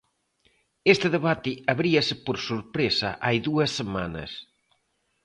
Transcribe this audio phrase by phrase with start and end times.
[0.93, 4.31] Este debate abríase por sorpresa hai dúas semanas.